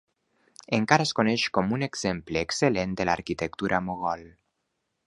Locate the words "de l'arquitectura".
3.03-3.85